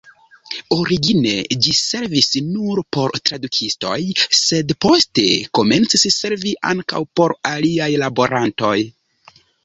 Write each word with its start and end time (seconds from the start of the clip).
Origine 0.75 1.31
ĝi 1.65 1.73
servis 1.79 2.29
nur 2.45 2.79
por 2.97 3.11
tradukistoj, 3.29 3.97
sed 4.37 4.73
poste 4.85 5.25
komencis 5.59 6.07
servi 6.15 6.55
ankaŭ 6.71 7.03
por 7.21 7.35
aliaj 7.51 7.91
laborantoj. 8.05 8.73